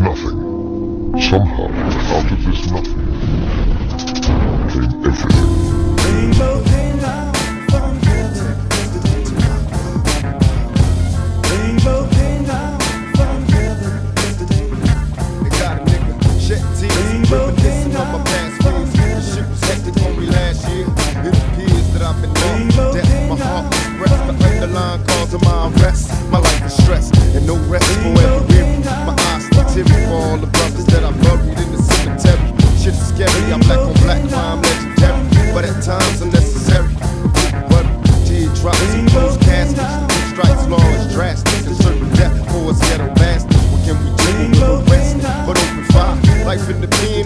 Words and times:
nothing. 0.00 1.20
Somehow, 1.20 1.68
out 2.14 2.30
of 2.30 2.38
this 2.44 2.70
nothing, 2.70 2.98
came 4.22 4.92
everything. 5.06 5.32
Rainbow 6.04 6.62
came 6.64 6.98
down 6.98 7.34
from 7.70 7.98
heaven. 8.06 8.56
Rainbow 11.50 12.08
came 12.10 12.44
down 12.44 12.78
from 13.16 13.38
heaven 13.48 13.92
yesterday. 14.16 14.66
It 15.46 15.52
got 15.58 15.76
tears, 15.88 16.90
reminiscing 17.30 17.96
on 17.96 18.06
my 18.12 18.18
past. 18.24 18.54
Shit 19.34 19.46
was 19.48 19.60
hectic 19.62 19.96
me 20.16 20.26
last 20.26 20.68
year. 20.68 20.86
It 21.26 21.34
appears 21.36 21.86
that 21.94 22.02
I've 22.02 22.20
been 22.22 22.32
my 23.28 23.36
heart 23.36 23.66
was. 24.00 24.38
The 24.38 24.44
underlying 24.44 25.04
cause 25.06 25.34
of 25.34 25.42
my. 25.42 25.68
My 26.30 26.38
life 26.38 26.66
is 26.66 26.76
stressed 26.82 27.16
and 27.16 27.46
no 27.46 27.56
rest 27.68 27.86
for 27.86 28.20
every 28.20 29.17
cemetery 29.84 30.06
for 30.06 30.14
all 30.14 30.36
the 30.36 30.46
brothers 30.46 30.86
that 30.86 31.04
I 31.04 31.12
buried 31.22 31.58
in 31.58 31.72
the 31.72 31.82
cemetery. 31.82 32.48
Shit 32.78 32.94
is 32.94 33.08
scary, 33.08 33.52
I'm 33.52 33.60
black 33.60 33.78
on 33.78 33.94
black 34.02 34.22
crime 34.28 34.62
legendary, 34.62 35.52
but 35.52 35.64
at 35.64 35.82
times 35.82 36.20
unnecessary. 36.20 36.88
But 37.68 37.84
teardrops, 38.26 39.12
close 39.12 39.36
caskets, 39.38 40.14
two 40.14 40.34
strikes 40.34 40.66
law 40.66 40.88
is 40.98 41.12
drastic, 41.12 41.66
and 41.66 41.76
certain 41.76 42.08
death 42.14 42.34
for 42.50 42.70
us 42.70 42.80
ghetto 42.88 43.12
bastards. 43.14 43.56
What 43.70 43.84
can 43.84 43.96
we 44.02 44.10
do? 44.16 44.60
We're 44.60 44.82
arrested, 44.82 45.22
but 45.46 45.58
open 45.58 45.84
fire, 45.92 46.44
life 46.44 46.68
in 46.70 46.80
the 46.80 46.88
pen. 46.88 47.17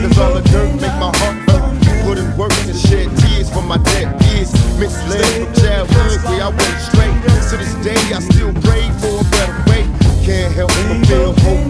Cause 0.00 0.18
all 0.18 0.32
the 0.34 0.40
dirt 0.48 0.72
make 0.80 0.96
my 0.96 1.12
heart 1.20 1.36
hurt. 1.50 2.04
Put 2.04 2.16
in 2.16 2.36
work 2.36 2.52
and 2.64 2.76
shed 2.76 3.08
tears 3.18 3.50
for 3.50 3.62
my 3.62 3.76
dead 3.76 4.18
kids. 4.20 4.52
Misled 4.78 5.24
from 5.36 5.52
childhood 5.60 6.24
where 6.24 6.42
I 6.42 6.48
went 6.48 6.78
straight. 6.88 7.16
To 7.50 7.56
this 7.56 7.74
day, 7.84 8.00
I 8.14 8.20
still 8.20 8.52
pray 8.64 8.88
for 9.00 9.20
a 9.20 9.24
better 9.30 9.58
way. 9.68 9.84
Can't 10.24 10.54
help 10.54 10.70
but 10.88 11.06
feel 11.06 11.32
hope. 11.44 11.69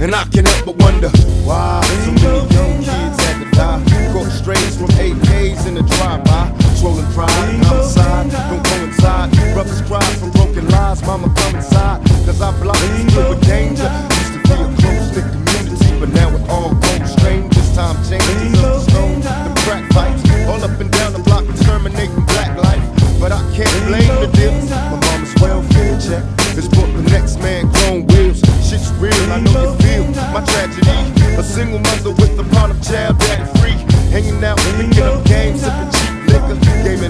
and 0.00 0.14
I 0.14 0.24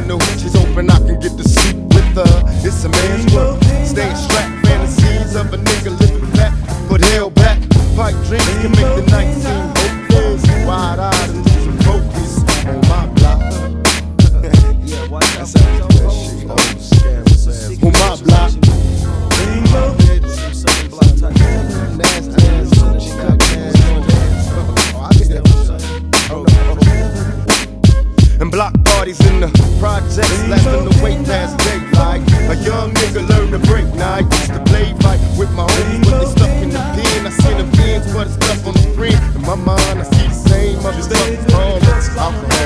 no 0.08 0.18
she's 0.40 0.56
open, 0.56 0.88
I 0.88 0.98
can 0.98 1.20
get 1.20 1.36
to 1.36 1.44
sleep 1.46 1.76
with 1.76 2.16
her. 2.16 2.42
It's 2.64 2.82
a 2.84 2.88
man's 2.88 3.32
world. 3.34 3.62
Stay 3.84 4.10
strapped, 4.14 4.66
fantasies 4.66 5.36
of 5.36 5.52
a 5.52 5.58
nigga 5.58 6.00
living 6.00 6.26
fat, 6.32 6.54
but 6.88 7.02
hell, 7.12 7.30
back. 7.30 7.60
Pipe 7.94 8.16
dreams 8.26 8.54
can 8.62 8.70
make 8.72 8.94
the 8.96 9.04
night 9.10 9.34
seem 9.34 9.67
projects 29.78 30.42
left 30.48 30.66
him 30.66 30.88
to 30.88 31.02
wait 31.02 31.24
past 31.26 31.56
daylight. 31.58 32.22
A 32.50 32.56
young 32.64 32.92
nigga 32.94 33.28
learned 33.28 33.52
to 33.52 33.58
break 33.70 33.86
night. 33.94 34.24
Used 34.24 34.52
to 34.52 34.62
play 34.64 34.94
fight 35.00 35.20
with 35.38 35.50
my 35.54 35.66
homies, 35.66 36.10
but 36.10 36.18
they 36.20 36.30
stuck 36.30 36.54
in 36.62 36.70
the 36.70 36.82
pen. 36.94 37.26
I 37.26 37.30
see 37.30 37.54
the 37.54 37.66
pins, 37.76 38.12
but 38.12 38.26
it's 38.26 38.36
stuff 38.36 38.66
on 38.66 38.74
the 38.74 38.84
screen. 38.92 39.18
In 39.36 39.42
my 39.42 39.54
mind, 39.54 39.98
I 40.00 40.04
see 40.04 40.26
the 40.26 40.34
same 40.34 40.78
motherfuckers 40.78 41.54
all 41.54 41.78
alcohol. 42.18 42.57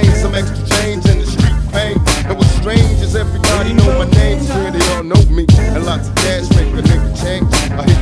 change, 0.00 0.14
some 0.16 0.34
extra 0.34 0.66
change 0.66 1.06
in 1.06 1.18
the 1.18 1.26
street 1.26 1.58
pain. 1.72 1.96
It 2.30 2.36
was 2.36 2.50
strange 2.56 2.98
as 3.02 3.14
everybody 3.14 3.72
know 3.74 3.86
my 3.98 4.10
name, 4.10 4.40
swear 4.42 4.70
they 4.70 4.84
all 4.94 5.02
know 5.02 5.22
me. 5.30 5.46
And 5.58 5.84
lots 5.84 6.08
of 6.08 6.14
cash 6.16 6.48
make 6.50 6.72
a 6.74 6.82
nigga 6.82 7.22
change. 7.22 7.48
I 7.72 7.93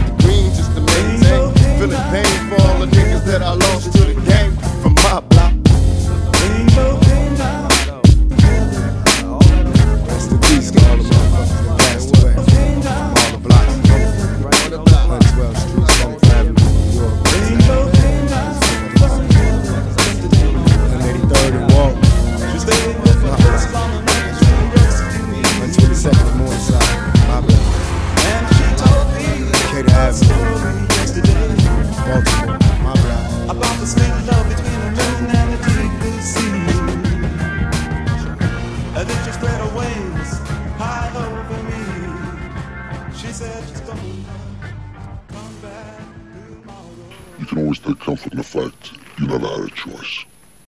Baltimore, 32.12 32.58
my. 32.84 32.92
About 33.48 33.78
love 34.26 34.46
between 34.46 34.80
a 34.80 34.90
moon 34.98 35.30
and 35.32 35.48
a 35.54 35.58
deep 35.64 35.92
blue 36.00 36.20
sea. 36.20 36.60
And 38.98 39.08
spread 39.32 39.58
her 39.64 39.72
wings 39.74 40.30
high 40.76 41.10
over 41.16 41.60
me. 41.70 41.82
She 43.16 43.32
said 43.32 43.64
back 45.62 45.96
tomorrow. 46.60 47.00
You 47.38 47.46
can 47.46 47.58
always 47.58 47.78
take 47.78 47.98
comfort 47.98 48.32
in 48.32 48.38
the 48.38 48.44
fact 48.44 48.92
you 49.18 49.26
never 49.26 49.48
had 49.48 49.60
a 49.60 49.70
choice. 49.70 50.26